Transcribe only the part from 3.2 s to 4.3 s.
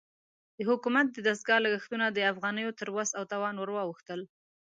توان ورواوښتل.